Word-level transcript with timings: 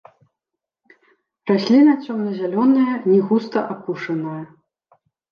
Расліна 1.49 1.93
цёмна-зялёная, 2.05 2.93
не 3.11 3.19
густа 3.27 3.59
апушаная. 3.75 4.39